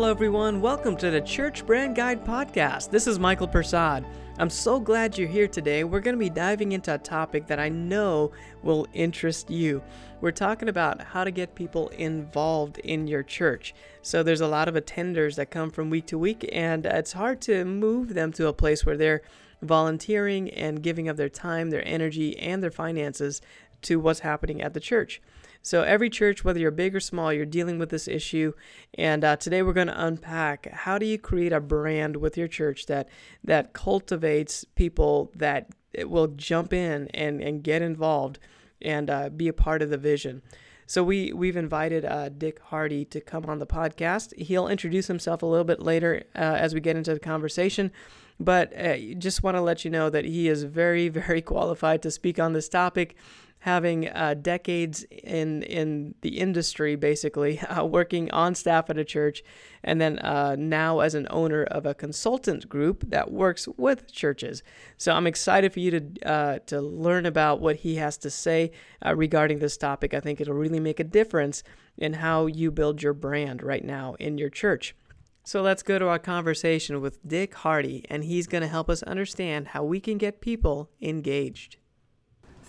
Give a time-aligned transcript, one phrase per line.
[0.00, 0.62] Hello, everyone.
[0.62, 2.88] Welcome to the Church Brand Guide Podcast.
[2.88, 4.06] This is Michael Persad.
[4.38, 5.84] I'm so glad you're here today.
[5.84, 9.82] We're going to be diving into a topic that I know will interest you.
[10.22, 13.74] We're talking about how to get people involved in your church.
[14.00, 17.42] So, there's a lot of attenders that come from week to week, and it's hard
[17.42, 19.20] to move them to a place where they're
[19.60, 23.42] volunteering and giving of their time, their energy, and their finances
[23.82, 25.20] to what's happening at the church.
[25.62, 28.54] So, every church, whether you're big or small, you're dealing with this issue.
[28.94, 32.48] And uh, today we're going to unpack how do you create a brand with your
[32.48, 33.08] church that,
[33.44, 38.38] that cultivates people that will jump in and, and get involved
[38.80, 40.42] and uh, be a part of the vision.
[40.86, 44.36] So we we've invited uh, Dick Hardy to come on the podcast.
[44.36, 47.92] He'll introduce himself a little bit later uh, as we get into the conversation,
[48.40, 52.10] but uh, just want to let you know that he is very very qualified to
[52.10, 53.14] speak on this topic
[53.60, 59.42] having uh, decades in in the industry, basically uh, working on staff at a church,
[59.84, 64.62] and then uh, now as an owner of a consultant group that works with churches.
[64.96, 68.72] So I'm excited for you to uh, to learn about what he has to say
[69.04, 70.14] uh, regarding this topic.
[70.14, 71.62] I think it'll really make a difference
[71.96, 74.96] in how you build your brand right now in your church.
[75.42, 79.02] So let's go to our conversation with Dick Hardy, and he's going to help us
[79.02, 81.76] understand how we can get people engaged.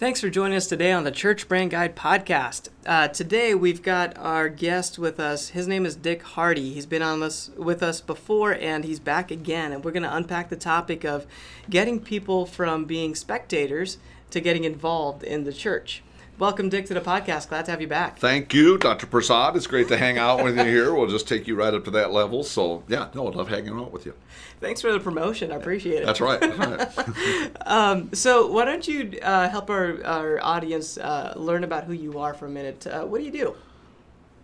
[0.01, 2.69] Thanks for joining us today on the Church Brand Guide podcast.
[2.87, 5.49] Uh, today we've got our guest with us.
[5.49, 6.73] His name is Dick Hardy.
[6.73, 9.71] He's been on this with us before, and he's back again.
[9.71, 11.27] And we're going to unpack the topic of
[11.69, 13.99] getting people from being spectators
[14.31, 16.01] to getting involved in the church.
[16.41, 17.49] Welcome, Dick, to the podcast.
[17.49, 18.17] Glad to have you back.
[18.17, 19.05] Thank you, Dr.
[19.05, 19.55] Prasad.
[19.55, 20.91] It's great to hang out with you here.
[20.91, 22.43] We'll just take you right up to that level.
[22.43, 24.15] So, yeah, no, I love hanging out with you.
[24.59, 25.51] Thanks for the promotion.
[25.51, 26.07] I appreciate it.
[26.07, 26.41] That's right.
[26.41, 27.51] That's right.
[27.67, 32.17] um, so, why don't you uh, help our, our audience uh, learn about who you
[32.17, 32.87] are for a minute?
[32.87, 33.55] Uh, what do you do?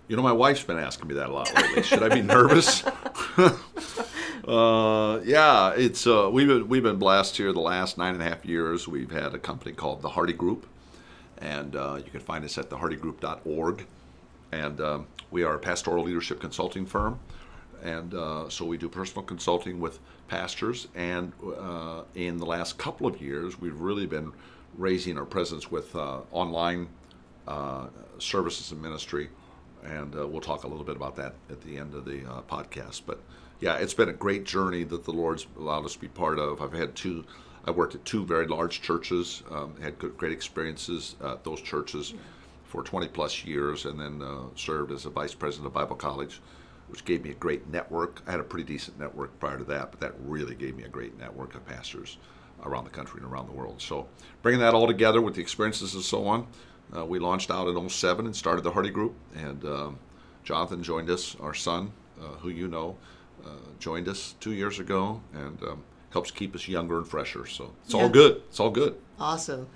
[0.07, 1.81] You know, my wife's been asking me that a lot lately.
[1.81, 2.83] Should I be nervous?
[4.47, 8.25] Uh, yeah, it's uh, we've been, we've been blessed here the last nine and a
[8.25, 8.87] half years.
[8.87, 10.65] We've had a company called the Hardy Group,
[11.39, 13.85] and uh, you can find us at thehardygroup.org.
[14.51, 17.19] And um, we are a pastoral leadership consulting firm,
[17.83, 20.87] and uh, so we do personal consulting with pastors.
[20.95, 24.31] And uh, in the last couple of years, we've really been
[24.77, 26.87] raising our presence with uh, online
[27.47, 27.87] uh,
[28.19, 29.29] services and ministry.
[29.83, 33.01] And uh, we'll talk a little bit about that at the end of the podcast.
[33.05, 33.21] But
[33.59, 36.61] yeah, it's been a great journey that the Lord's allowed us to be part of.
[36.61, 37.25] I've had two
[37.67, 42.13] I worked at two very large churches, um, had good, great experiences at those churches
[42.63, 46.39] for 20 plus years, and then uh, served as a vice president of Bible College,
[46.87, 48.21] which gave me a great network.
[48.25, 50.87] I had a pretty decent network prior to that, but that really gave me a
[50.87, 52.17] great network of pastors
[52.63, 53.81] around the country and around the world.
[53.81, 54.07] So,
[54.41, 56.47] bringing that all together with the experiences and so on,
[56.95, 59.13] uh, we launched out in 07 and started the Hardy Group.
[59.35, 59.99] And um,
[60.45, 62.95] Jonathan joined us, our son, uh, who you know,
[63.45, 65.21] uh, joined us two years ago.
[65.33, 67.45] And um, helps keep us younger and fresher.
[67.45, 68.01] So it's yeah.
[68.01, 68.41] all good.
[68.49, 68.95] It's all good.
[69.19, 69.67] Awesome.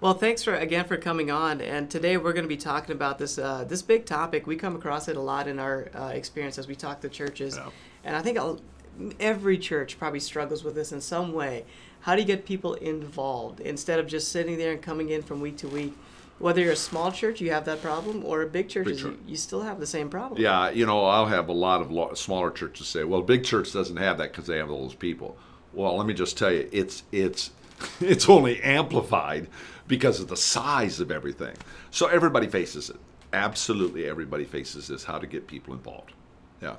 [0.00, 1.60] Well, thanks for again for coming on.
[1.60, 4.46] And today we're going to be talking about this uh, this big topic.
[4.46, 7.56] We come across it a lot in our uh, experience as we talk to churches,
[7.56, 7.70] yeah.
[8.04, 8.60] and I think I'll,
[9.18, 11.64] every church probably struggles with this in some way.
[12.00, 15.40] How do you get people involved instead of just sitting there and coming in from
[15.40, 15.94] week to week?
[16.38, 19.16] Whether you're a small church, you have that problem, or a big church, big church.
[19.26, 20.40] You, you, still have the same problem.
[20.40, 23.96] Yeah, you know, I'll have a lot of smaller churches say, "Well, big church doesn't
[23.96, 25.36] have that because they have all those people."
[25.72, 27.50] Well, let me just tell you, it's it's
[28.00, 29.48] it's only amplified
[29.86, 31.56] because of the size of everything.
[31.90, 32.96] So everybody faces it.
[33.32, 35.04] Absolutely, everybody faces this.
[35.04, 36.12] How to get people involved.
[36.62, 36.76] Yeah.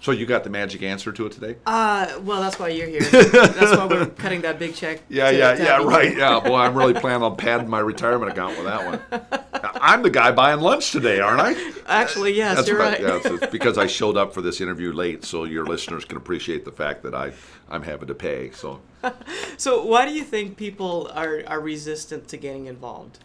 [0.00, 1.56] So you got the magic answer to it today?
[1.66, 3.00] Uh, well, that's why you're here.
[3.00, 5.02] that's why we're cutting that big check.
[5.10, 6.16] Yeah, yeah, yeah, right.
[6.16, 9.39] Yeah, boy, I'm really planning on padding my retirement account with that one.
[9.80, 11.72] I'm the guy buying lunch today, aren't I?
[11.86, 13.02] Actually, yes, that's you're right.
[13.02, 13.24] right.
[13.24, 16.72] Yeah, because I showed up for this interview late, so your listeners can appreciate the
[16.72, 17.32] fact that I,
[17.68, 18.50] I'm having to pay.
[18.50, 18.80] So.
[19.56, 23.18] so why do you think people are are resistant to getting involved?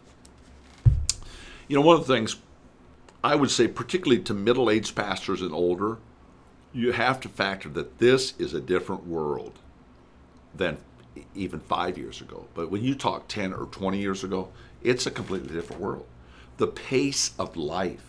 [1.67, 2.37] You know, one of the things
[3.23, 5.97] I would say, particularly to middle-aged pastors and older
[6.75, 9.53] you have to factor that this is a different world
[10.53, 10.77] than
[11.33, 12.45] even five years ago.
[12.53, 14.49] But when you talk 10 or 20 years ago,
[14.83, 16.05] it's a completely different world.
[16.57, 18.05] The pace of life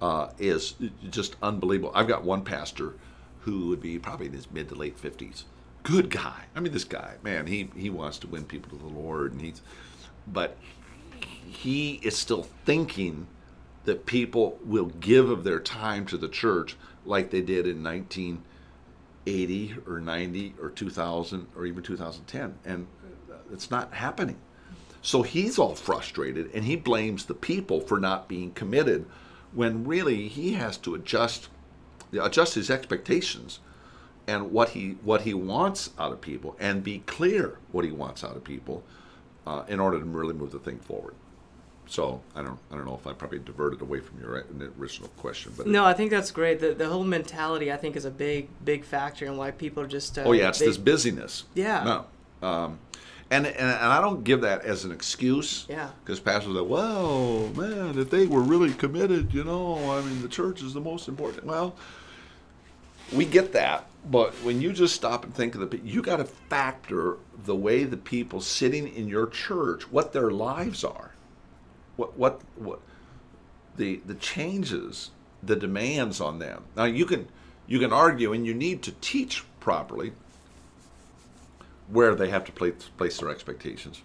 [0.00, 0.74] uh, is
[1.10, 1.92] just unbelievable.
[1.94, 2.94] I've got one pastor
[3.40, 5.44] who would be probably in his mid to late 50s.
[5.82, 6.44] Good guy.
[6.54, 9.40] I mean, this guy, man, he, he wants to win people to the Lord, and
[9.40, 9.62] he's,
[10.26, 10.56] but
[11.46, 13.26] he is still thinking
[13.84, 19.74] that people will give of their time to the church like they did in 1980
[19.86, 22.58] or 90 or 2000 or even 2010.
[22.64, 22.86] And
[23.52, 24.36] it's not happening.
[25.02, 29.06] So he's all frustrated and he blames the people for not being committed
[29.52, 31.48] when really he has to adjust
[32.12, 33.60] adjust his expectations
[34.26, 38.22] and what he what he wants out of people, and be clear what he wants
[38.22, 38.84] out of people,
[39.46, 41.14] uh, in order to really move the thing forward.
[41.86, 44.44] So I don't I don't know if I probably diverted away from your
[44.78, 46.60] original question, but no, I think that's great.
[46.60, 49.88] The the whole mentality I think is a big big factor in why people are
[49.88, 51.44] just uh, oh yeah, it's they, this busyness.
[51.54, 51.82] Yeah.
[51.82, 52.48] No.
[52.48, 52.78] Um,
[53.30, 55.66] and, and, and I don't give that as an excuse.
[55.68, 55.90] Yeah.
[56.04, 60.28] Because pastors are, well, man, if they were really committed, you know, I mean, the
[60.28, 61.44] church is the most important.
[61.44, 61.76] Well,
[63.12, 66.24] we get that, but when you just stop and think of the, you got to
[66.24, 71.14] factor the way the people sitting in your church, what their lives are,
[71.96, 72.80] what what what
[73.76, 75.10] the the changes,
[75.42, 76.64] the demands on them.
[76.76, 77.28] Now you can
[77.66, 80.12] you can argue, and you need to teach properly
[81.90, 84.02] where they have to place, place their expectations.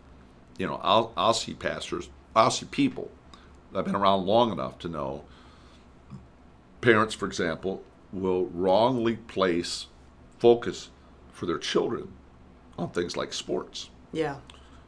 [0.58, 3.12] You know, I'll I'll see pastors, I'll see people.
[3.76, 5.26] I've been around long enough to know
[6.82, 7.84] parents, for example,
[8.14, 9.88] will wrongly place
[10.38, 10.90] focus
[11.34, 12.10] for their children
[12.78, 13.90] on things like sports.
[14.14, 14.38] Yeah.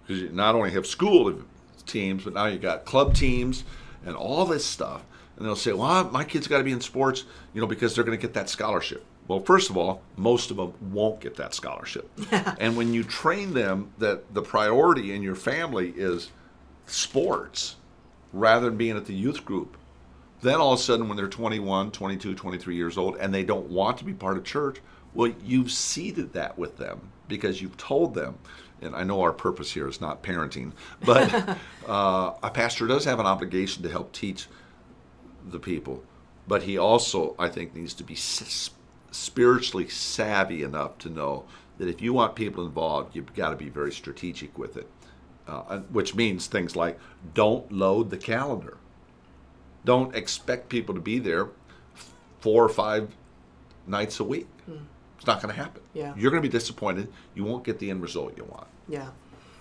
[0.01, 1.43] Because you not only have school
[1.85, 3.63] teams, but now you got club teams
[4.05, 5.03] and all this stuff.
[5.35, 8.03] And they'll say, well, my kid's got to be in sports, you know, because they're
[8.03, 9.03] going to get that scholarship.
[9.27, 12.09] Well, first of all, most of them won't get that scholarship.
[12.31, 12.55] Yeah.
[12.59, 16.31] And when you train them that the priority in your family is
[16.85, 17.75] sports
[18.31, 19.77] rather than being at the youth group,
[20.41, 23.69] then all of a sudden when they're 21, 22, 23 years old and they don't
[23.69, 24.77] want to be part of church,
[25.13, 28.37] well, you've seeded that with them because you've told them.
[28.81, 30.73] And I know our purpose here is not parenting,
[31.03, 31.33] but
[31.87, 34.47] uh, a pastor does have an obligation to help teach
[35.49, 36.03] the people.
[36.47, 38.15] But he also, I think, needs to be
[39.11, 41.45] spiritually savvy enough to know
[41.77, 44.89] that if you want people involved, you've got to be very strategic with it.
[45.47, 46.99] Uh, which means things like
[47.33, 48.77] don't load the calendar.
[49.85, 51.47] Don't expect people to be there
[52.41, 53.15] four or five
[53.85, 54.47] nights a week.
[54.69, 54.81] Mm.
[55.15, 55.81] It's not going to happen.
[55.93, 56.13] Yeah.
[56.17, 57.07] You're going to be disappointed.
[57.33, 58.67] You won't get the end result you want.
[58.89, 59.11] Yeah.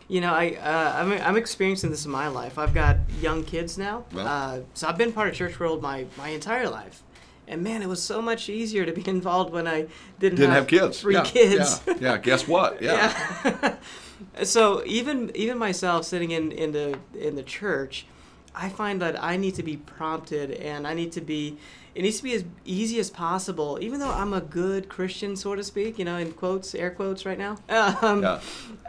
[0.08, 2.58] You know, I uh, I'm, I'm experiencing this in my life.
[2.58, 6.06] I've got young kids now, well, uh, so I've been part of church world my
[6.16, 7.02] my entire life.
[7.48, 9.87] And man, it was so much easier to be involved when I
[10.19, 11.00] didn't, didn't have, have kids.
[11.00, 11.81] Three yeah, kids.
[11.87, 11.94] Yeah.
[12.00, 12.16] yeah.
[12.22, 12.82] Guess what?
[12.82, 13.14] Yeah.
[13.44, 13.76] yeah.
[14.44, 18.06] so even even myself sitting in in the in the church,
[18.54, 21.58] I find that I need to be prompted and I need to be
[21.96, 25.54] it needs to be as easy as possible, even though I'm a good Christian, so
[25.54, 27.56] to speak, you know, in quotes, air quotes right now.
[28.02, 28.40] Um, yeah.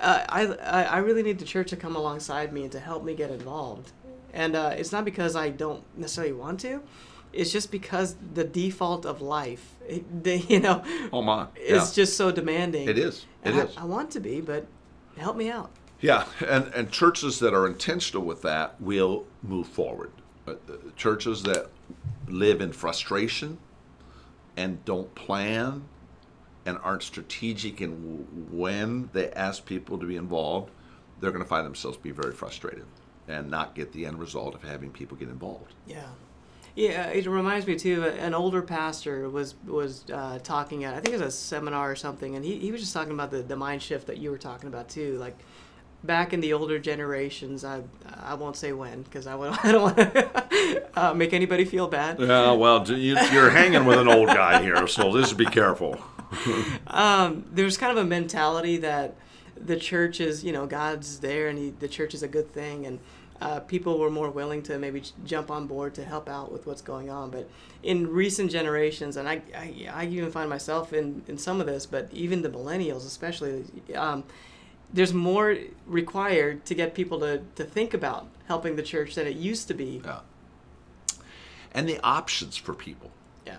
[0.02, 3.16] uh, I, I really need the church to come alongside me and to help me
[3.16, 3.92] get involved.
[4.34, 6.82] And uh, it's not because I don't necessarily want to,
[7.34, 9.76] it's just because the default of life,
[10.24, 10.84] you know,
[11.14, 11.76] oh my, yeah.
[11.76, 12.88] is just so demanding.
[12.88, 13.26] It is.
[13.44, 13.78] It I, is.
[13.78, 14.68] I want to be, but
[15.18, 15.72] help me out.
[16.00, 20.12] Yeah, and and churches that are intentional with that will move forward.
[20.48, 20.56] Uh,
[20.96, 21.70] churches that
[22.28, 23.58] live in frustration
[24.56, 25.84] and don't plan
[26.66, 27.92] and aren't strategic in
[28.52, 30.72] when they ask people to be involved,
[31.20, 32.86] they're going to find themselves be very frustrated
[33.28, 35.74] and not get the end result of having people get involved.
[35.86, 36.08] Yeah.
[36.78, 38.06] Yeah, it reminds me too.
[38.06, 41.96] An older pastor was was uh, talking at I think it was a seminar or
[41.96, 44.38] something, and he, he was just talking about the, the mind shift that you were
[44.38, 45.18] talking about too.
[45.18, 45.36] Like
[46.04, 47.82] back in the older generations, I
[48.22, 52.20] I won't say when because I, I don't want to uh, make anybody feel bad.
[52.20, 56.00] Yeah, well, you, are hanging with an old guy here, so just be careful.
[56.88, 59.16] um, there's kind of a mentality that
[59.60, 62.86] the church is, you know, God's there and he, the church is a good thing,
[62.86, 63.00] and
[63.40, 66.82] uh, people were more willing to maybe jump on board to help out with what's
[66.82, 67.30] going on.
[67.30, 67.50] But
[67.84, 71.86] in recent generations, and I, I, I even find myself in, in some of this,
[71.86, 73.66] but even the millennials especially,
[73.96, 74.24] um,
[74.92, 79.36] there's more required to get people to, to think about helping the church than it
[79.36, 80.02] used to be.
[80.04, 80.20] Yeah.
[81.74, 83.12] And the options for people.
[83.46, 83.58] Yeah.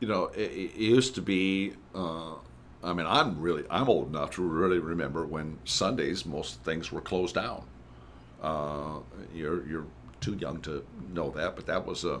[0.00, 1.74] You know, it, it used to be.
[1.94, 2.34] Uh,
[2.82, 7.00] I mean, I'm really I'm old enough to really remember when Sundays most things were
[7.00, 7.64] closed down
[8.42, 8.98] uh,
[9.34, 9.86] you're you're
[10.20, 12.20] too young to know that, but that was a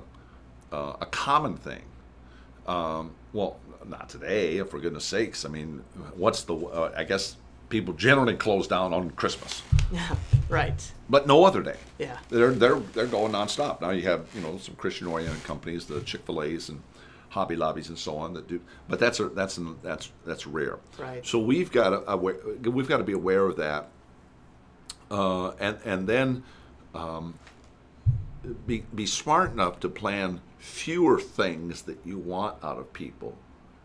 [0.72, 1.82] uh, a common thing.
[2.66, 5.44] Um, well, not today, for goodness sakes.
[5.44, 5.82] I mean,
[6.14, 6.54] what's the?
[6.54, 7.36] Uh, I guess
[7.68, 9.62] people generally close down on Christmas.
[9.92, 10.16] Yeah,
[10.48, 10.92] right.
[11.08, 11.76] But no other day.
[11.98, 12.18] Yeah.
[12.28, 13.80] They're they're they're going nonstop.
[13.80, 16.82] Now you have you know some Christian oriented companies, the Chick Fil A's and
[17.30, 20.78] Hobby Lobbies and so on that do, but that's a, that's that's that's rare.
[20.98, 21.24] Right.
[21.26, 22.16] So we've got to
[22.70, 23.88] we've got to be aware of that
[25.10, 26.42] uh, and and then
[26.94, 27.34] um,
[28.66, 33.36] be be smart enough to plan fewer things that you want out of people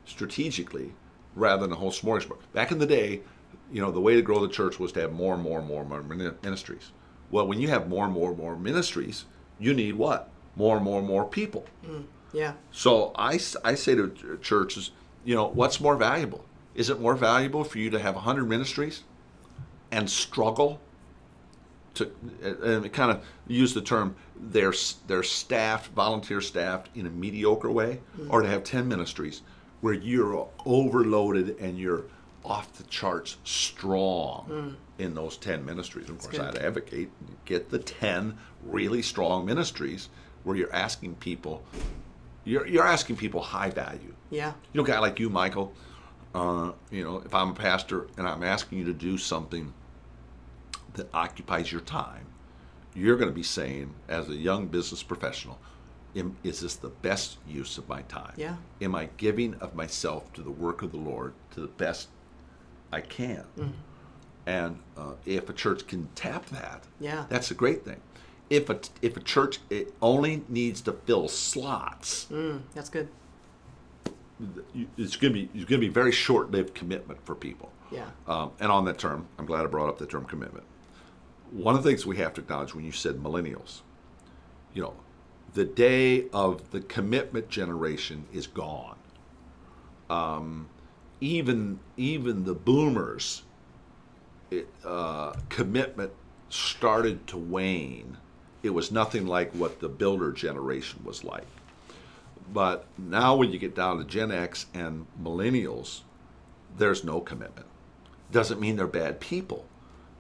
[0.06, 0.92] strategically
[1.36, 2.40] rather than a whole smorgasbord.
[2.52, 3.22] Back in the day,
[3.72, 5.68] you know, the way to grow the church was to have more and more and
[5.68, 6.04] more and more
[6.44, 6.92] ministries.
[7.32, 9.26] Well, when you have more and more and more ministries,
[9.60, 10.30] you need what?
[10.56, 11.66] More and more and more people.
[11.86, 12.06] Mm.
[12.32, 12.54] Yeah.
[12.72, 14.92] So I, I say to churches,
[15.24, 16.46] you know, what's more valuable?
[16.76, 19.04] Is it more valuable for you to have 100 ministries
[19.92, 20.80] and struggle
[21.96, 24.74] to, and kind of use the term, they're,
[25.08, 29.42] they're staffed, volunteer staffed in a mediocre way, or to have 10 ministries
[29.82, 32.06] where you're overloaded and you're
[32.46, 36.10] off the charts strong in those 10 ministries.
[36.10, 36.42] Of course, good.
[36.42, 37.10] I'd advocate
[37.46, 40.10] get the 10 really strong ministries
[40.44, 41.64] where you're asking people
[42.46, 44.14] you're, you're asking people high value.
[44.30, 44.54] Yeah.
[44.74, 45.74] You know, a guy like you, Michael.
[46.36, 49.74] Uh, you know, if I'm a pastor and I'm asking you to do something
[50.94, 52.26] that occupies your time,
[52.96, 55.60] you're going to be saying, as a young business professional,
[56.44, 58.34] is this the best use of my time?
[58.38, 58.58] Yeah.
[58.82, 62.10] Am I giving of myself to the work of the Lord to the best
[62.92, 63.46] I can?
[63.58, 63.72] Mm-hmm.
[64.46, 67.26] And uh, if a church can tap that, Yeah.
[67.30, 68.00] that's a great thing.
[68.50, 73.08] If a if a church it only needs to fill slots, Mm, that's good.
[74.98, 77.72] it's going to be it's going to be very short-lived commitment for people.
[77.92, 78.06] Yeah.
[78.28, 80.66] Um, and on that term, I'm glad I brought up the term commitment.
[81.54, 83.82] One of the things we have to acknowledge when you said millennials,
[84.74, 84.96] you know,
[85.54, 88.98] the day of the commitment generation is gone.
[90.10, 90.68] Um,
[91.22, 93.44] even even the boomers,
[94.50, 96.12] it, uh, commitment
[96.50, 98.18] started to wane.
[98.64, 101.48] It was nothing like what the builder generation was like.
[102.52, 106.02] But now, when you get down to Gen X and millennials,
[106.78, 107.68] there's no commitment.
[108.32, 109.66] Doesn't mean they're bad people.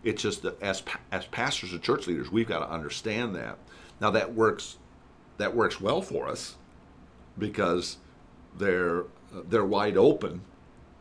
[0.03, 3.57] It's just that as as pastors or church leaders, we've got to understand that.
[4.01, 4.77] Now that works
[5.38, 6.55] that works well for us
[7.38, 7.98] because
[8.57, 10.41] they're they're wide open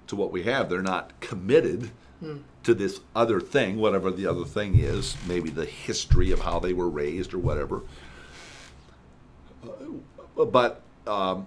[0.07, 0.69] to what we have.
[0.69, 1.91] They're not committed
[2.63, 6.73] to this other thing, whatever the other thing is, maybe the history of how they
[6.73, 7.83] were raised or whatever.
[9.65, 11.47] Uh, but um,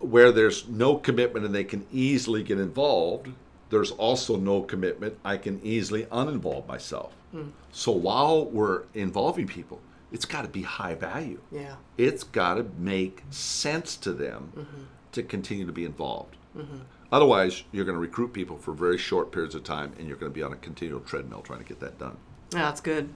[0.00, 3.28] where there's no commitment and they can easily get involved,
[3.70, 5.18] there's also no commitment.
[5.24, 7.12] I can easily uninvolve myself.
[7.32, 7.48] Hmm.
[7.72, 11.40] So while we're involving people, it's got to be high value.
[11.52, 11.76] Yeah.
[11.96, 14.82] It's got to make sense to them mm-hmm.
[15.12, 16.36] to continue to be involved.
[16.56, 16.78] Mm-hmm.
[17.12, 20.30] Otherwise, you're going to recruit people for very short periods of time and you're going
[20.30, 22.16] to be on a continual treadmill trying to get that done.
[22.52, 23.12] Yeah, that's good.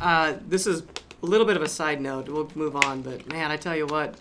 [0.00, 0.82] Uh, this is
[1.22, 2.28] a little bit of a side note.
[2.28, 4.16] We'll move on, but man, I tell you what,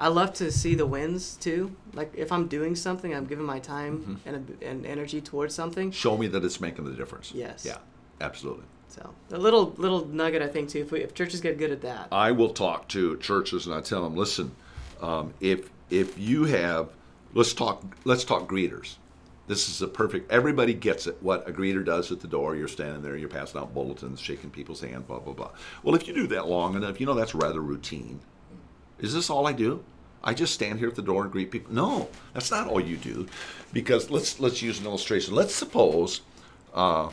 [0.00, 1.76] I love to see the wins too.
[1.92, 5.90] Like if I'm doing something, I'm giving my time and, and energy towards something.
[5.90, 7.32] Show me that it's making the difference.
[7.34, 7.66] Yes.
[7.66, 7.76] Yeah,
[8.22, 8.64] absolutely.
[8.88, 10.80] So a little little nugget, I think too.
[10.80, 13.82] If, we, if churches get good at that, I will talk to churches and I
[13.82, 14.52] tell them, listen,
[15.02, 16.88] um, if if you have,
[17.34, 18.96] let's talk let's talk greeters.
[19.48, 20.32] This is a perfect.
[20.32, 21.18] Everybody gets it.
[21.20, 22.56] What a greeter does at the door.
[22.56, 23.16] You're standing there.
[23.16, 25.50] You're passing out bulletins, shaking people's hand, blah blah blah.
[25.82, 28.20] Well, if you do that long enough, you know that's rather routine.
[29.00, 29.82] Is this all I do?
[30.22, 31.72] I just stand here at the door and greet people.
[31.72, 33.26] No, that's not all you do,
[33.72, 35.34] because let's let's use an illustration.
[35.34, 36.20] Let's suppose
[36.74, 37.10] uh,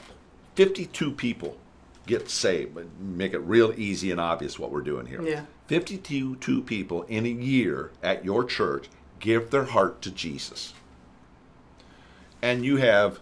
[0.55, 1.57] 52 people
[2.05, 2.77] get saved.
[2.99, 5.21] Make it real easy and obvious what we're doing here.
[5.21, 5.45] Yeah.
[5.67, 8.89] 52 two people in a year at your church
[9.19, 10.73] give their heart to Jesus.
[12.41, 13.19] And you have,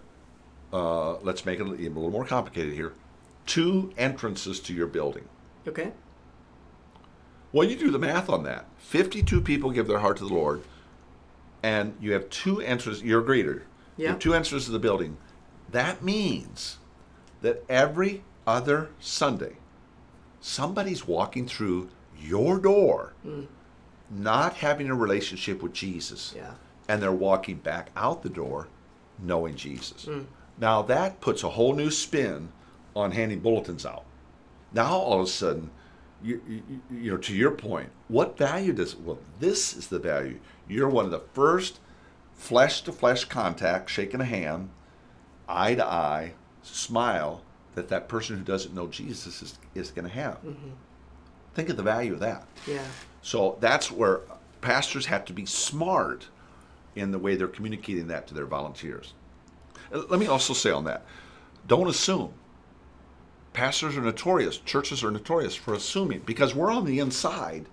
[0.73, 2.93] uh, let's make it a little more complicated here,
[3.45, 5.27] two entrances to your building.
[5.67, 5.91] okay.
[7.55, 8.65] Well, you do the math on that.
[8.79, 10.61] 52 people give their heart to the Lord,
[11.63, 13.01] and you have two entrances.
[13.01, 13.61] You're a greeter.
[13.95, 14.09] You Yeah.
[14.09, 15.15] have two entrances to the building.
[15.71, 16.79] That means
[17.41, 19.55] that every other Sunday,
[20.41, 21.87] somebody's walking through
[22.19, 23.43] your door, hmm.
[24.09, 26.33] not having a relationship with Jesus.
[26.35, 26.55] Yeah.
[26.89, 28.67] And they're walking back out the door
[29.17, 30.03] knowing Jesus.
[30.03, 30.23] Hmm.
[30.57, 32.49] Now, that puts a whole new spin
[32.93, 34.03] on handing bulletins out.
[34.73, 35.71] Now, all of a sudden,
[36.23, 39.19] you, you, you know, to your point, what value does well?
[39.39, 40.39] This is the value.
[40.67, 41.79] You're one of the first
[42.33, 44.69] flesh to flesh contact, shaking a hand,
[45.47, 47.43] eye to eye, smile
[47.75, 50.39] that that person who doesn't know Jesus is, is going to have.
[51.53, 52.45] Think of the value of that.
[52.67, 52.83] Yeah.
[53.21, 54.21] So that's where
[54.61, 56.27] pastors have to be smart
[56.95, 59.13] in the way they're communicating that to their volunteers.
[59.93, 61.05] Uh, Let me also say on that
[61.67, 62.31] don't assume.
[63.55, 67.67] Pastors are notorious, churches are notorious for assuming because we're on the inside.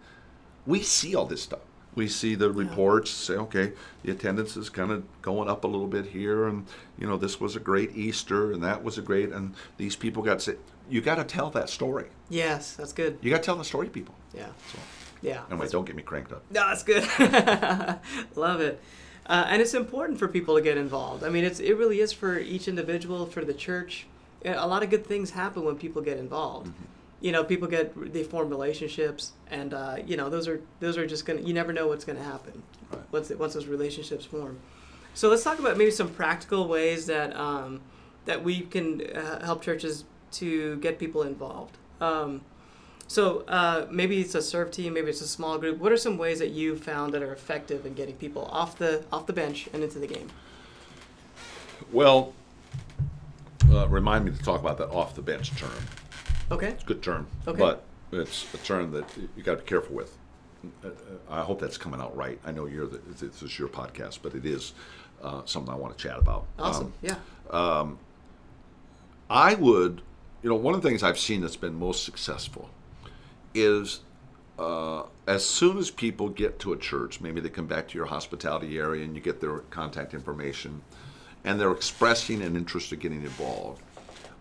[0.65, 1.59] We see all this stuff.
[1.97, 3.73] We see the reports say, okay,
[4.05, 7.41] the attendance is kind of going up a little bit here, and you know this
[7.41, 10.61] was a great Easter, and that was a great, and these people got sick.
[10.89, 12.07] You got to tell that story.
[12.31, 13.19] Yes, that's good.
[13.21, 14.15] You got to tell the story, to people.
[14.33, 14.47] Yeah.
[14.73, 14.79] So,
[15.21, 15.43] Yeah.
[15.51, 16.45] anyway, don't get me cranked up.
[16.49, 17.03] No, that's good.
[18.37, 18.81] Love it.
[19.27, 21.25] Uh, and it's important for people to get involved.
[21.25, 24.07] I mean, it's it really is for each individual, for the church.
[24.45, 26.73] A lot of good things happen when people get involved.
[27.21, 31.07] you know, people get they form relationships, and uh, you know, those are those are
[31.07, 31.41] just gonna.
[31.41, 33.01] You never know what's gonna happen Right.
[33.13, 34.59] once once those relationships form.
[35.15, 37.81] So let's talk about maybe some practical ways that um,
[38.25, 41.77] that we can uh, help churches to get people involved.
[42.01, 42.41] Um,
[43.07, 45.79] so uh, maybe it's a serve team, maybe it's a small group.
[45.79, 49.05] What are some ways that you found that are effective in getting people off the
[49.13, 50.31] off the bench and into the game?
[51.93, 52.33] Well,
[53.73, 55.71] uh, remind me to talk about that off the bench term.
[56.51, 56.69] Okay.
[56.69, 57.59] It's a good term, Okay.
[57.59, 59.05] but it's a term that
[59.37, 60.17] you got to be careful with.
[60.85, 60.91] Uh, uh,
[61.31, 62.39] I hope that's coming out right.
[62.45, 64.75] I know you're the, this is your podcast, but it is
[65.23, 66.47] uh, something I want to chat about.
[66.59, 66.87] Awesome.
[66.87, 67.17] Um, yeah.
[69.31, 70.03] I would,
[70.43, 72.69] you know, one of the things I've seen that's been most successful
[73.55, 74.01] is
[74.59, 78.07] uh, as soon as people get to a church, maybe they come back to your
[78.07, 80.83] hospitality area and you get their contact information,
[81.45, 83.83] and they're expressing an interest in getting involved.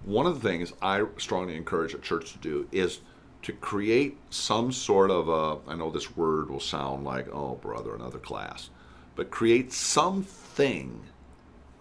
[0.03, 3.01] One of the things I strongly encourage a church to do is
[3.43, 7.96] to create some sort of a, I know this word will sound like, oh, brother,
[7.96, 8.70] another class,
[9.15, 11.03] but create something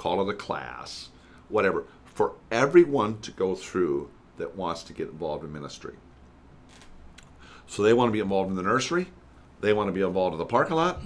[0.01, 1.11] call it a class,
[1.51, 4.09] whatever, for everyone to go through
[4.39, 5.95] that wants to get involved in ministry.
[7.67, 9.09] So they want to be involved in the nursery.
[9.61, 11.03] They want to be involved in the parking lot.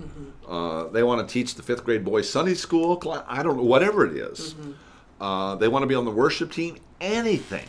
[0.48, 3.24] Uh, they want to teach the fifth grade boys Sunday school class.
[3.26, 4.54] I don't know, whatever it is.
[5.20, 6.76] Uh, they want to be on the worship team.
[7.00, 7.66] Anything.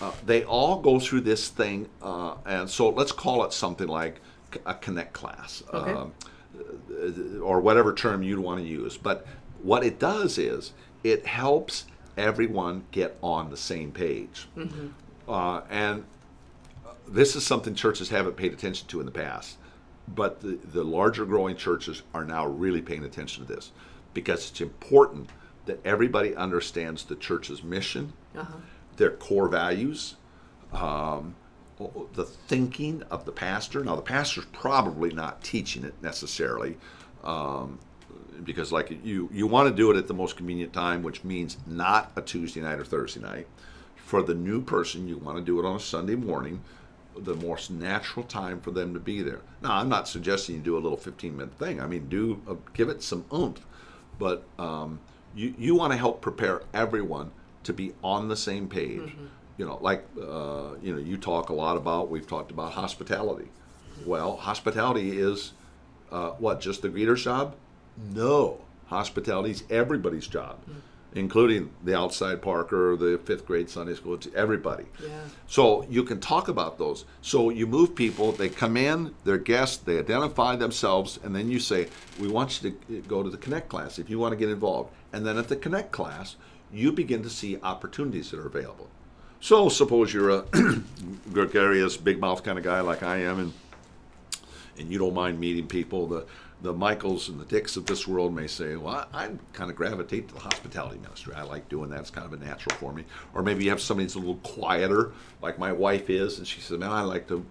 [0.00, 4.20] Uh, they all go through this thing, uh, and so let's call it something like
[4.66, 5.62] a connect class.
[5.72, 5.92] Okay.
[5.92, 6.12] Um,
[7.42, 8.96] or whatever term you'd want to use.
[8.96, 9.26] But
[9.62, 10.72] what it does is
[11.04, 14.48] it helps everyone get on the same page.
[15.28, 16.04] Uh, and
[17.06, 19.58] this is something churches haven't paid attention to in the past.
[20.14, 23.72] But the, the larger growing churches are now really paying attention to this
[24.14, 25.30] because it's important
[25.66, 28.54] that everybody understands the church's mission, Uh-huh.
[28.96, 30.14] their core values,
[30.72, 31.34] um,
[32.14, 33.84] the thinking of the pastor.
[33.84, 36.78] Now, the pastor's probably not teaching it necessarily,
[37.24, 37.78] um,
[38.44, 41.56] because like you, you want to do it at the most convenient time, which means
[41.66, 43.46] not a Tuesday night or Thursday night.
[43.96, 46.62] For the new person, you want to do it on a Sunday morning,
[47.18, 49.40] the most natural time for them to be there.
[49.62, 51.80] Now, I'm not suggesting you do a little 15 minute thing.
[51.80, 53.64] I mean, do uh, give it some oomph,
[54.18, 55.00] but um,
[55.34, 57.30] you you want to help prepare everyone
[57.64, 59.16] to be on the same page.
[59.58, 62.10] You know, like uh, you know, you talk a lot about.
[62.10, 63.48] We've talked about hospitality.
[64.04, 65.52] Well, hospitality is
[66.12, 66.60] uh, what?
[66.60, 67.56] Just the greeter's job?
[68.12, 70.58] No, hospitality is everybody's job,
[71.16, 74.18] including the outside parker, the fifth grade Sunday school.
[74.34, 74.84] Everybody.
[75.02, 75.08] Yeah.
[75.46, 77.06] So you can talk about those.
[77.22, 81.58] So you move people, they come in, they're guests, they identify themselves, and then you
[81.58, 81.88] say,
[82.20, 84.50] We want you to uh, go to the Connect class if you want to get
[84.50, 84.92] involved.
[85.12, 86.36] And then at the Connect class,
[86.72, 88.88] you begin to see opportunities that are available.
[89.40, 90.44] So suppose you're a
[91.32, 93.52] gregarious, big mouth kind of guy like I am, and
[94.78, 96.06] and you don't mind meeting people.
[96.06, 96.26] The
[96.62, 99.76] the Michaels and the Dicks of this world may say, "Well, I, I kind of
[99.76, 101.34] gravitate to the hospitality ministry.
[101.34, 102.00] I like doing that.
[102.00, 104.36] It's kind of a natural for me." Or maybe you have somebody that's a little
[104.36, 107.44] quieter, like my wife is, and she says, "Man, I like to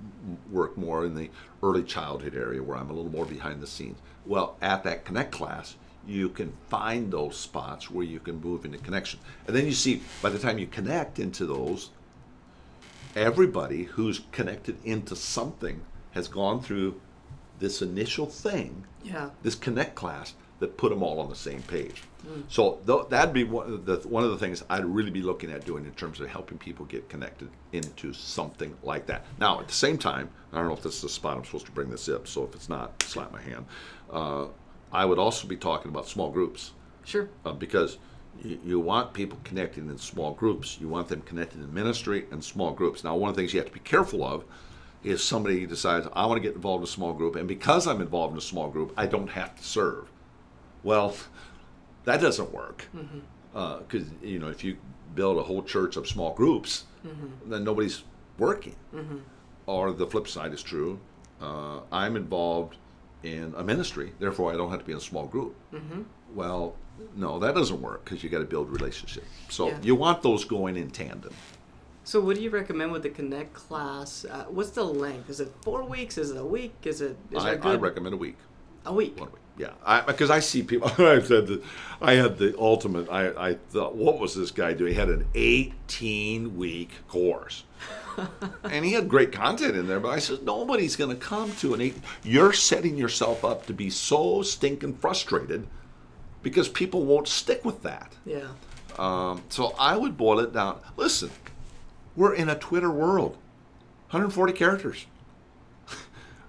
[0.51, 1.29] work more in the
[1.61, 5.31] early childhood area where I'm a little more behind the scenes." Well, at that Connect
[5.31, 5.75] class,
[6.07, 10.01] you can find those spots where you can move into connection, and then you see
[10.21, 11.91] by the time you connect into those,
[13.15, 16.99] everybody who's connected into something has gone through
[17.59, 19.29] this initial thing, Yeah.
[19.43, 22.03] this connect class that put them all on the same page.
[22.47, 25.51] So th- that'd be one of the one of the things I'd really be looking
[25.51, 29.25] at doing in terms of helping people get connected into something like that.
[29.39, 31.65] Now, at the same time, I don't know if this is the spot I'm supposed
[31.67, 32.27] to bring this up.
[32.27, 33.65] So if it's not, slap my hand.
[34.11, 34.45] Uh,
[34.91, 36.71] I would also be talking about small groups
[37.03, 37.29] Sure.
[37.45, 37.97] uh, because
[38.41, 40.79] you, you want people connecting in small groups.
[40.81, 43.03] You want them connected in ministry and small groups.
[43.03, 44.45] Now, one of the things you have to be careful of
[45.05, 48.01] is somebody decides, I want to get involved in a small group, and because I'm
[48.01, 50.11] involved in a small group, I don't have to serve.
[50.83, 51.15] Well,
[52.05, 52.87] that doesn't work.
[52.95, 53.19] Mm-hmm.
[53.53, 54.77] Uh, because, you know, if you
[55.13, 57.49] build a whole church of small groups, mm-hmm.
[57.49, 58.03] then nobody's
[58.37, 58.75] working.
[58.93, 59.19] Mm-hmm.
[59.65, 60.99] Or the flip side is true.
[61.41, 62.77] Uh, I'm involved
[63.23, 65.55] in a ministry, therefore I don't have to be in a small group.
[66.33, 66.75] Well,
[67.15, 69.27] no, that doesn't work because you got to build relationships.
[69.49, 69.77] So Yeah.
[69.81, 71.33] you want those going in tandem.
[72.05, 74.25] So, what do you recommend with the Connect class?
[74.25, 75.27] Uh, what's the length?
[75.27, 76.19] Is it four weeks?
[76.19, 76.75] Is it a week?
[76.83, 77.55] Is it is I?
[77.55, 78.37] I recommend a week.
[78.85, 79.19] a week.
[79.19, 79.41] One week.
[79.57, 80.87] Yeah, I, because I see people.
[81.03, 81.63] I said that
[81.99, 83.09] I had the ultimate.
[83.09, 84.93] I, I thought, what was this guy doing?
[84.93, 87.63] He had an 18 week course,
[88.63, 89.99] and he had great content in there.
[89.99, 91.95] But I said, nobody's going to come to an eight.
[92.23, 95.65] You're setting yourself up to be so stinking frustrated
[96.43, 98.13] because people won't stick with that.
[98.27, 98.49] Yeah.
[98.99, 100.79] Um, so I would boil it down.
[100.97, 101.31] Listen,
[102.15, 103.37] we're in a Twitter world.
[104.09, 105.05] 140 characters.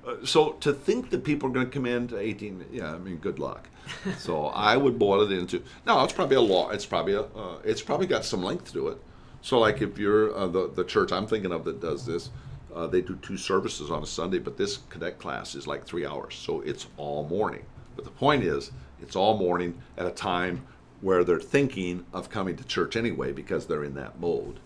[0.07, 2.99] Uh, so to think that people are going to come in to 18, yeah, I
[2.99, 3.69] mean, good luck.
[4.19, 6.05] so I would boil it into no.
[6.05, 6.71] It's probably a law.
[6.71, 7.23] It's probably a.
[7.23, 8.99] Uh, it's probably got some length to it.
[9.43, 12.31] So like if you're uh, the the church I'm thinking of that does this,
[12.75, 16.07] uh, they do two services on a Sunday, but this connect class is like three
[16.07, 17.65] hours, so it's all morning.
[17.97, 20.67] But the point is, it's all morning at a time
[21.01, 24.61] where they're thinking of coming to church anyway because they're in that mode.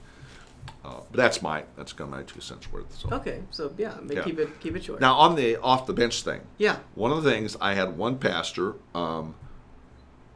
[0.85, 2.93] Uh, but that's my that's kind of my two cents worth.
[2.99, 3.11] So.
[3.13, 4.23] Okay, so yeah, Yeah.
[4.23, 5.01] keep it keep it short.
[5.01, 6.77] Now on the off the bench thing, yeah.
[6.95, 9.35] one of the things I had one pastor um,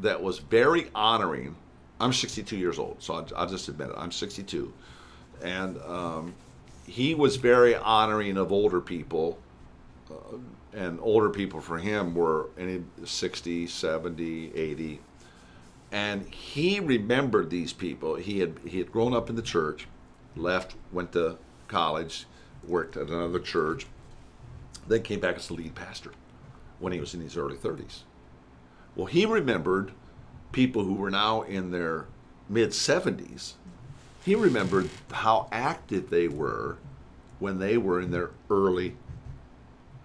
[0.01, 1.57] that was very honoring.
[2.01, 3.95] I'm 62 years old, so I'll, I'll just admit it.
[3.97, 4.73] I'm 62,
[5.43, 6.35] and um,
[6.87, 9.39] he was very honoring of older people,
[10.11, 10.37] uh,
[10.75, 15.01] and older people for him were any 60, 70, 80,
[15.93, 18.17] and he remembered these people.
[18.17, 19.87] He had he had grown up in the church,
[20.37, 22.27] left, went to college,
[22.67, 23.87] worked at another church,
[24.87, 26.13] then came back as the lead pastor
[26.79, 28.01] when he was in his early 30s.
[28.97, 29.93] Well, he remembered
[30.53, 32.07] people who were now in their
[32.49, 33.55] mid 70s.
[34.25, 36.79] He remembered how active they were
[37.39, 38.97] when they were in their early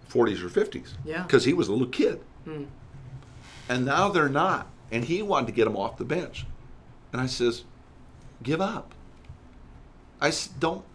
[0.10, 0.94] 40s or 50s.
[1.06, 1.24] Yeah.
[1.24, 2.22] Because he was a little kid.
[2.44, 2.65] Hmm.
[3.70, 4.68] And now they're not.
[4.92, 6.46] And he wanted to get them off the bench.
[7.13, 7.63] And I says,
[8.42, 8.94] give up.
[10.21, 10.86] I don't.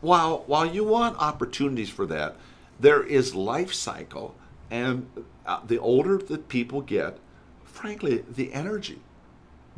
[0.00, 2.36] While while you want opportunities for that,
[2.80, 4.34] there is life cycle,
[4.70, 5.06] and
[5.46, 7.18] uh, the older that people get,
[7.64, 9.00] frankly, the energy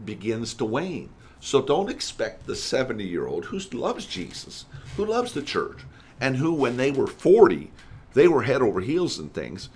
[0.02, 1.10] begins to wane.
[1.40, 4.64] So don't expect the 70 year old who loves Jesus,
[4.96, 5.80] who loves the church,
[6.20, 7.70] and who, when they were 40,
[8.14, 9.68] they were head over heels in things.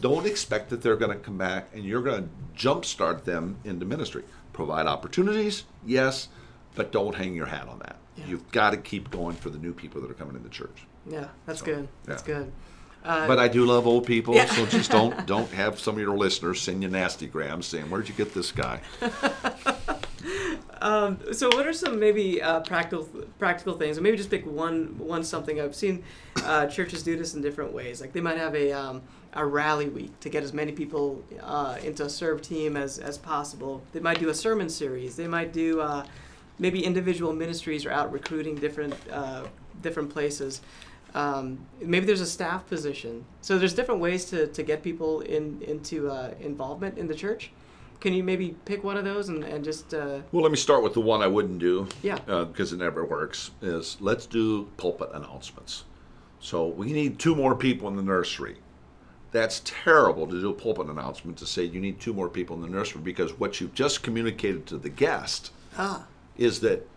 [0.00, 3.84] Don't expect that they're going to come back and you're going to jumpstart them into
[3.84, 4.22] ministry.
[4.52, 6.28] Provide opportunities, yes,
[6.74, 7.97] but don't hang your hat on that.
[8.18, 8.26] Yeah.
[8.26, 10.86] You've got to keep going for the new people that are coming into church.
[11.08, 11.88] Yeah, that's good.
[12.04, 12.52] That's good.
[13.04, 14.46] Uh, But I do love old people, Yeah.
[14.46, 18.08] so just don't don't have some of your listeners send you nasty grams saying, "Where'd
[18.08, 18.80] you get this guy?"
[21.32, 23.04] so what are some maybe uh, practical
[23.38, 26.02] practical things and maybe just pick one one something i've seen
[26.44, 29.02] uh, churches do this in different ways like they might have a um,
[29.34, 33.18] a rally week to get as many people uh, into a serve team as, as
[33.18, 36.04] possible they might do a sermon series they might do uh,
[36.58, 39.44] maybe individual ministries are out recruiting different uh,
[39.82, 40.60] different places
[41.14, 45.62] um, maybe there's a staff position so there's different ways to, to get people in
[45.62, 47.50] into uh, involvement in the church
[48.00, 50.84] can you maybe pick one of those and, and just uh, Well, let me start
[50.84, 51.88] with the one I wouldn't do.
[52.02, 52.18] Yeah.
[52.28, 53.50] Uh, because it never works.
[53.60, 55.84] Is let's do pulpit announcements.
[56.40, 58.58] So we need two more people in the nursery.
[59.32, 62.62] That's terrible to do a pulpit announcement to say you need two more people in
[62.62, 66.06] the nursery because what you've just communicated to the guest ah
[66.38, 66.88] is that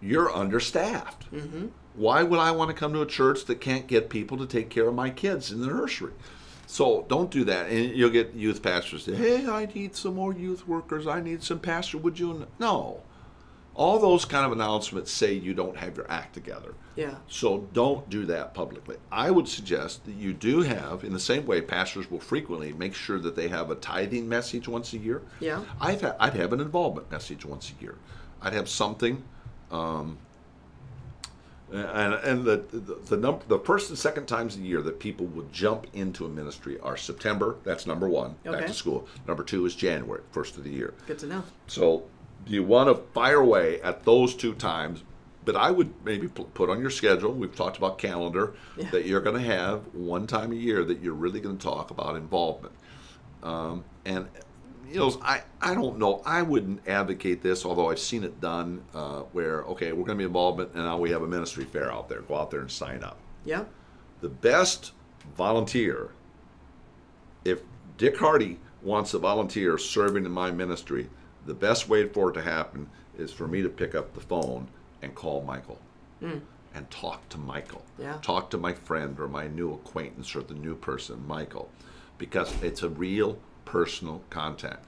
[0.00, 1.30] you're understaffed.
[1.32, 1.66] Mm-hmm.
[1.94, 4.70] Why would I want to come to a church that can't get people to take
[4.70, 6.12] care of my kids in the nursery?
[6.66, 7.70] So don't do that.
[7.70, 11.06] And you'll get youth pastors say, hey, I need some more youth workers.
[11.06, 11.98] I need some pastor.
[11.98, 12.46] Would you?
[12.58, 13.02] No.
[13.74, 16.74] All those kind of announcements say you don't have your act together.
[16.94, 17.14] Yeah.
[17.28, 18.96] So don't do that publicly.
[19.10, 22.94] I would suggest that you do have, in the same way pastors will frequently make
[22.94, 25.22] sure that they have a tithing message once a year.
[25.40, 25.64] Yeah.
[25.80, 27.96] I've ha- I'd have an involvement message once a year.
[28.40, 29.22] I'd have something,
[29.70, 30.18] um,
[31.72, 35.26] and and the the, the number the first and second times a year that people
[35.26, 37.56] would jump into a ministry are September.
[37.64, 39.06] That's number one, back to school.
[39.26, 40.94] Number two is January, first of the year.
[41.06, 41.42] Good to know.
[41.66, 42.04] So
[42.46, 45.02] you want to fire away at those two times,
[45.44, 47.32] but I would maybe put on your schedule.
[47.32, 48.88] We've talked about calendar Yeah.
[48.90, 51.90] that you're going to have one time a year that you're really going to talk
[51.90, 52.74] about involvement.
[53.42, 54.28] Um, and
[54.90, 56.22] you know, I I don't know.
[56.24, 60.22] I wouldn't advocate this, although I've seen it done uh, where okay, we're going to
[60.22, 62.20] be involvement, and now we have a ministry fair out there.
[62.22, 63.64] Go out there and sign up Yeah.
[64.20, 64.92] the best
[65.36, 66.10] volunteer,
[67.44, 67.60] if
[67.96, 71.08] Dick Hardy wants a volunteer serving in my ministry,
[71.46, 74.68] the best way for it to happen is for me to pick up the phone
[75.02, 75.80] and call Michael
[76.20, 77.84] and talk to Michael.
[77.98, 78.18] Yeah.
[78.22, 81.70] Talk to my friend or my new acquaintance or the new person, Michael,
[82.18, 84.84] because it's a real personal contact.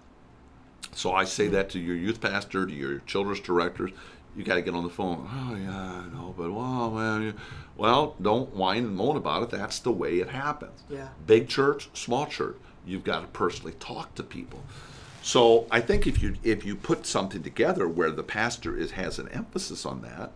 [0.93, 3.91] So I say that to your youth pastor, to your children's directors.
[4.35, 5.29] You got to get on the phone.
[5.31, 7.35] Oh yeah, I know, but well, man,
[7.77, 9.51] well, don't whine and moan about it.
[9.51, 10.83] That's the way it happens.
[10.89, 11.09] Yeah.
[11.27, 14.63] Big church, small church, you've got to personally talk to people.
[15.23, 19.19] So I think if you if you put something together where the pastor is has
[19.19, 20.33] an emphasis on that,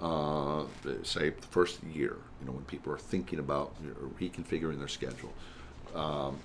[0.00, 0.64] uh,
[1.02, 3.74] say the first year, you know, when people are thinking about
[4.20, 5.32] reconfiguring their schedule,
[5.94, 6.38] um,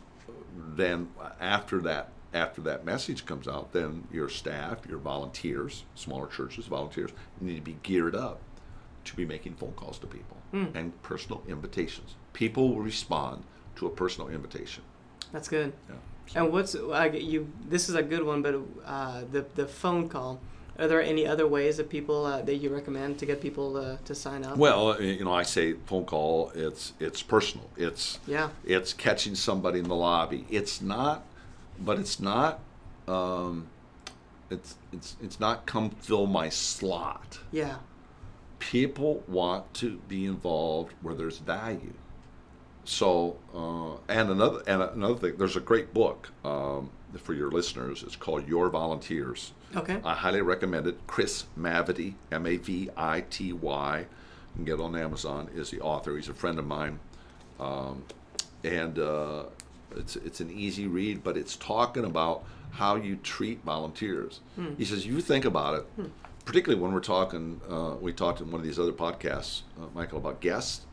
[0.56, 6.66] then after that after that message comes out, then your staff, your volunteers, smaller churches,
[6.66, 8.42] volunteers, need to be geared up
[9.06, 10.38] to be making phone calls to people
[10.74, 12.16] and personal invitations.
[12.34, 13.44] People will respond
[13.76, 14.84] to a personal invitation.
[15.32, 15.74] That's good.
[15.90, 16.42] Yeah.
[16.42, 17.52] And what's I you?
[17.68, 20.40] This is a good one, but uh, the the phone call.
[20.78, 23.98] Are there any other ways that people uh, that you recommend to get people uh,
[24.06, 24.58] to sign up?
[24.58, 26.52] Well, uh, you know, I say phone call.
[26.54, 27.70] It's it's personal.
[27.78, 30.46] It's yeah, it's catching somebody in the lobby.
[30.50, 31.24] It's not,
[31.80, 32.60] but it's not.
[33.08, 33.68] Um,
[34.50, 37.40] it's it's it's not come fill my slot.
[37.52, 37.78] yeah,
[38.60, 41.94] People want to be involved where there's value.
[42.84, 48.04] So, uh, and another and another thing, there's a great book um, for your listeners.
[48.04, 49.54] It's called Your Volunteers.
[49.76, 50.98] Okay, I highly recommend it.
[51.08, 54.06] Chris Mavity, M A V I T Y, you
[54.56, 55.50] can get it on Amazon.
[55.56, 56.16] Is the author?
[56.16, 57.00] He's a friend of mine,
[57.60, 58.04] um,
[58.64, 59.44] and uh,
[59.96, 64.42] it's it's an easy read, but it's talking about how you treat volunteers.
[64.78, 66.10] He says you think about it,
[66.44, 67.62] particularly when we're talking.
[67.70, 70.86] Uh, we talked in one of these other podcasts, uh, Michael, about guests,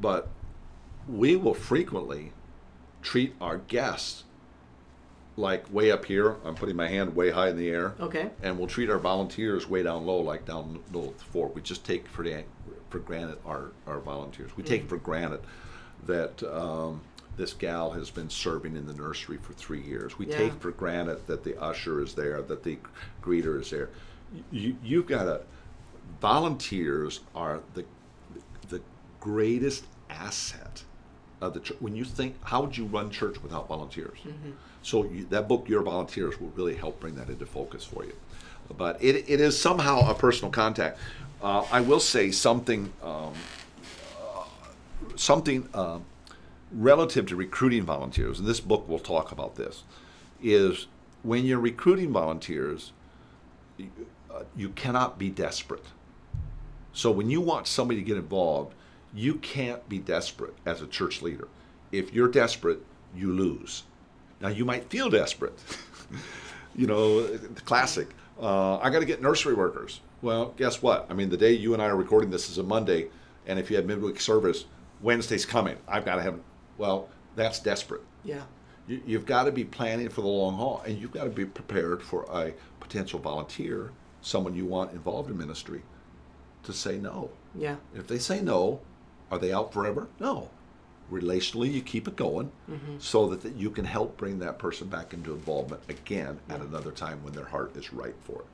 [0.00, 0.28] but
[1.08, 2.32] we will frequently
[3.02, 4.24] treat our guests
[5.38, 6.36] like way up here.
[6.44, 9.68] I'm putting my hand way high in the air okay, and we'll treat our volunteers
[9.68, 11.54] way down low, like down low at the fort.
[11.54, 12.44] We just take for the,
[12.90, 14.56] for granted our, our volunteers.
[14.56, 15.40] We take for granted
[16.06, 17.00] that um,
[17.36, 20.18] this gal has been serving in the nursery for three years.
[20.18, 20.38] We Yeah.
[20.38, 22.78] take for granted that the usher is there, that the
[23.22, 23.90] greeter is there.
[24.50, 25.40] You, you've got to.
[26.20, 27.84] Volunteers are the
[28.68, 28.82] the
[29.20, 30.82] greatest asset
[31.40, 31.76] of the church.
[31.80, 34.18] When you think, how would you run church without volunteers?
[34.88, 38.14] So you, that book, Your Volunteers, will really help bring that into focus for you.
[38.74, 40.98] But it, it is somehow a personal contact.
[41.42, 43.34] Uh, I will say something um,
[44.18, 44.44] uh,
[45.14, 45.98] something uh,
[46.72, 49.82] relative to recruiting volunteers, and this book will talk about this,
[50.42, 50.86] is
[51.22, 52.92] when you're recruiting volunteers,
[53.76, 53.90] you,
[54.30, 55.84] uh, you cannot be desperate.
[56.94, 58.74] So when you want somebody to get involved,
[59.14, 61.48] you can't be desperate as a church leader.
[61.92, 62.80] If you're desperate,
[63.14, 63.82] you lose.
[64.40, 65.58] Now you might feel desperate.
[66.76, 68.08] you know, the classic.
[68.40, 70.00] Uh, I got to get nursery workers.
[70.22, 71.06] Well, guess what?
[71.10, 73.08] I mean, the day you and I are recording this is a Monday,
[73.46, 74.64] and if you have midweek service,
[75.00, 75.76] Wednesday's coming.
[75.88, 76.38] I've got to have.
[76.76, 78.02] Well, that's desperate.
[78.24, 78.42] yeah,
[78.86, 81.44] You, you've got to be planning for the long haul, and you've got to be
[81.44, 83.90] prepared for a potential volunteer,
[84.22, 85.82] someone you want involved in ministry,
[86.64, 87.30] to say no.
[87.54, 88.80] yeah, If they say no,
[89.30, 90.08] are they out forever?
[90.20, 90.50] No.
[91.10, 92.50] Relationally, you keep it going
[92.98, 96.90] so that, that you can help bring that person back into involvement again at another
[96.90, 98.46] time when their heart is right for it.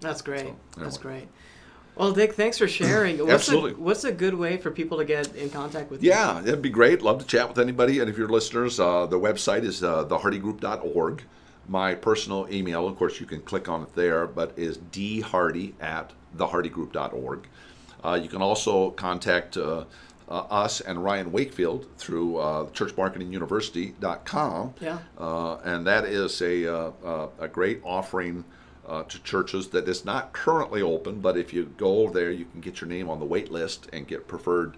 [0.00, 0.46] that's great.
[0.46, 1.28] So, That's great.
[1.94, 3.18] Well, Dick, thanks for sharing.
[3.18, 3.72] What's Absolutely.
[3.72, 6.08] A, what's a good way for people to get in contact with you?
[6.10, 7.02] Yeah, that'd be great.
[7.02, 7.98] Love to chat with anybody.
[8.00, 11.22] And if you're listeners, uh, the website is uh, thehardygroup.org.
[11.68, 16.12] My personal email, of course, you can click on it there, but is dhardy at
[16.36, 17.46] thehardygroup.org.
[18.04, 19.84] Uh, you can also contact uh,
[20.32, 24.74] us and Ryan Wakefield through uh, churchmarketinguniversity.com.
[24.80, 24.98] Yeah.
[25.18, 28.44] Uh, and that is a, uh, uh, a great offering
[28.86, 32.60] uh, to churches that is not currently open, but if you go there, you can
[32.60, 34.76] get your name on the wait list and get preferred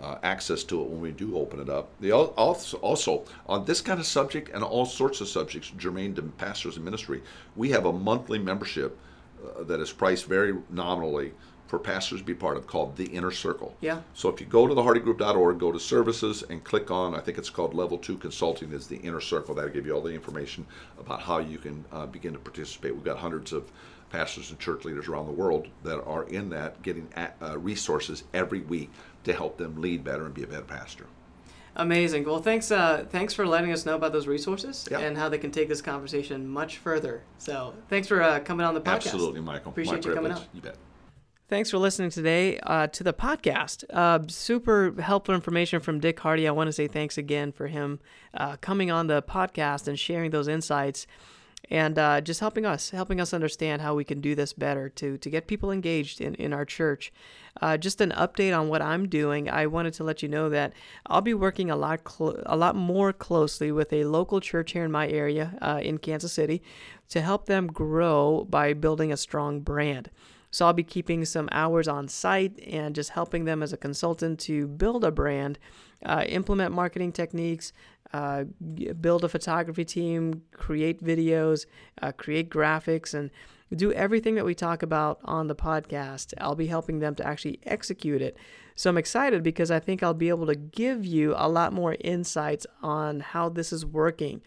[0.00, 1.88] uh, access to it when we do open it up.
[2.00, 6.22] The, also, also, on this kind of subject and all sorts of subjects germane to
[6.22, 7.22] pastors and ministry,
[7.56, 8.98] we have a monthly membership
[9.44, 11.32] uh, that is priced very nominally
[11.66, 13.74] for pastors to be part of called the Inner Circle.
[13.80, 14.00] Yeah.
[14.12, 17.50] So if you go to thehardygroup.org, go to services and click on, I think it's
[17.50, 19.54] called Level 2 Consulting is the Inner Circle.
[19.54, 20.66] That'll give you all the information
[20.98, 22.94] about how you can uh, begin to participate.
[22.94, 23.70] We've got hundreds of
[24.10, 28.24] pastors and church leaders around the world that are in that getting at, uh, resources
[28.34, 28.90] every week
[29.24, 31.06] to help them lead better and be a better pastor.
[31.76, 32.24] Amazing.
[32.24, 32.70] Well, thanks.
[32.70, 35.00] Uh, thanks for letting us know about those resources Yeah.
[35.00, 37.22] and how they can take this conversation much further.
[37.38, 39.06] So, thanks for uh, coming on the podcast.
[39.06, 39.72] Absolutely, Michael.
[39.72, 40.44] Appreciate My you coming privilege.
[40.44, 40.54] out.
[40.54, 40.76] You bet.
[41.46, 43.84] Thanks for listening today uh, to the podcast.
[43.90, 46.48] Uh, super helpful information from Dick Hardy.
[46.48, 48.00] I want to say thanks again for him
[48.32, 51.06] uh, coming on the podcast and sharing those insights
[51.70, 55.18] and uh, just helping us, helping us understand how we can do this better to,
[55.18, 57.12] to get people engaged in, in our church.
[57.60, 59.50] Uh, just an update on what I'm doing.
[59.50, 60.72] I wanted to let you know that
[61.08, 64.84] I'll be working a lot, clo- a lot more closely with a local church here
[64.84, 66.62] in my area uh, in Kansas City
[67.10, 70.10] to help them grow by building a strong brand.
[70.54, 74.38] So I'll be keeping some hours on site and just helping them as a consultant
[74.40, 75.58] to build a brand,
[76.06, 77.72] uh, implement marketing techniques,
[78.12, 78.44] uh,
[79.00, 81.66] build a photography team, create videos,
[82.00, 83.32] uh, create graphics, and
[83.74, 86.32] do everything that we talk about on the podcast.
[86.38, 88.36] I'll be helping them to actually execute it.
[88.76, 91.96] So I'm excited because I think I'll be able to give you a lot more
[91.98, 94.40] insights on how this is working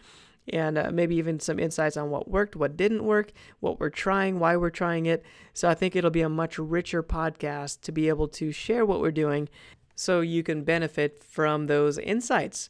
[0.53, 4.39] and uh, maybe even some insights on what worked, what didn't work, what we're trying,
[4.39, 5.23] why we're trying it.
[5.53, 9.01] So I think it'll be a much richer podcast to be able to share what
[9.01, 9.49] we're doing
[9.95, 12.69] so you can benefit from those insights.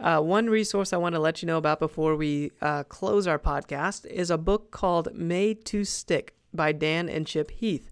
[0.00, 3.38] Uh, one resource I want to let you know about before we uh, close our
[3.38, 7.90] podcast is a book called Made to Stick by Dan and Chip Heath.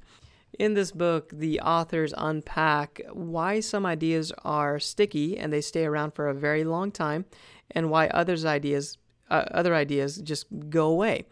[0.58, 6.12] In this book, the authors unpack why some ideas are sticky and they stay around
[6.12, 7.26] for a very long time,
[7.72, 8.96] and why others ideas
[9.30, 11.26] uh, other ideas just go away.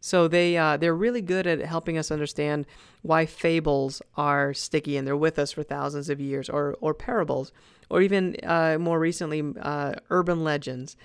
[0.00, 2.66] So they uh, they're really good at helping us understand
[3.02, 7.52] why fables are sticky and they're with us for thousands of years, or or parables,
[7.90, 10.96] or even uh, more recently uh, urban legends.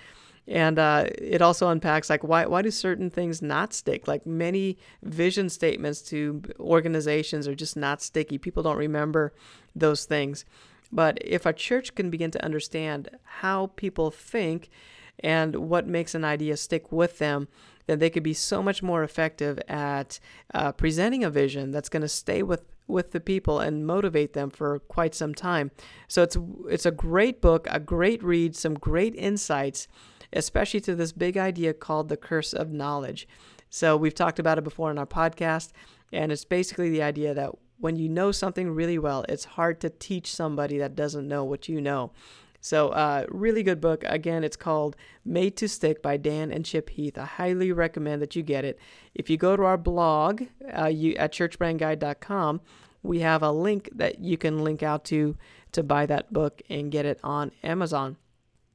[0.46, 4.06] And uh, it also unpacks like why why do certain things not stick?
[4.06, 8.38] Like many vision statements to organizations are just not sticky.
[8.38, 9.32] People don't remember
[9.74, 10.44] those things.
[10.92, 14.70] But if a church can begin to understand how people think
[15.20, 17.48] and what makes an idea stick with them,
[17.86, 20.18] then they could be so much more effective at
[20.52, 24.50] uh, presenting a vision that's going to stay with with the people and motivate them
[24.50, 25.70] for quite some time.
[26.08, 26.36] So it's
[26.68, 29.88] it's a great book, a great read, some great insights,
[30.32, 33.26] especially to this big idea called the curse of knowledge.
[33.70, 35.72] So we've talked about it before in our podcast,
[36.12, 39.90] and it's basically the idea that when you know something really well, it's hard to
[39.90, 42.12] teach somebody that doesn't know what you know.
[42.64, 44.04] So, uh, really good book.
[44.06, 47.18] Again, it's called Made to Stick by Dan and Chip Heath.
[47.18, 48.78] I highly recommend that you get it.
[49.14, 52.62] If you go to our blog uh, you, at churchbrandguide.com,
[53.02, 55.36] we have a link that you can link out to
[55.72, 58.16] to buy that book and get it on Amazon.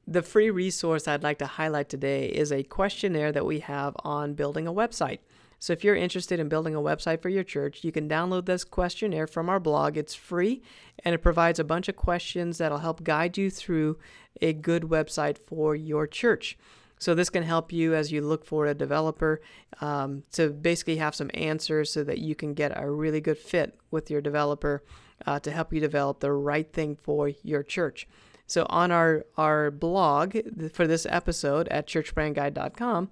[0.06, 4.34] The free resource I'd like to highlight today is a questionnaire that we have on
[4.34, 5.18] building a website.
[5.60, 8.64] So if you're interested in building a website for your church, you can download this
[8.64, 9.98] questionnaire from our blog.
[9.98, 10.62] It's free
[11.04, 13.98] and it provides a bunch of questions that'll help guide you through
[14.40, 16.58] a good website for your church.
[16.98, 19.42] So this can help you as you look for a developer
[19.82, 23.78] um, to basically have some answers so that you can get a really good fit
[23.90, 24.82] with your developer
[25.26, 28.08] uh, to help you develop the right thing for your church.
[28.46, 30.36] So on our our blog
[30.72, 33.10] for this episode at churchbrandguide.com,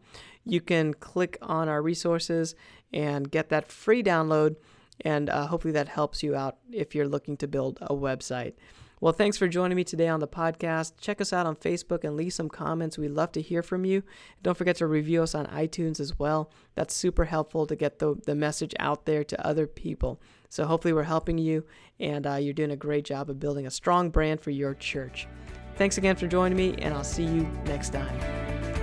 [0.49, 2.55] you can click on our resources
[2.93, 4.57] and get that free download.
[5.03, 8.55] And uh, hopefully that helps you out if you're looking to build a website.
[9.01, 10.95] Well, thanks for joining me today on the podcast.
[11.01, 12.99] Check us out on Facebook and leave some comments.
[12.99, 14.03] We'd love to hear from you.
[14.43, 16.51] Don't forget to review us on iTunes as well.
[16.75, 20.21] That's super helpful to get the, the message out there to other people.
[20.49, 21.65] So, hopefully, we're helping you
[22.01, 25.29] and uh, you're doing a great job of building a strong brand for your church.
[25.77, 28.78] Thanks again for joining me, and I'll see you next time.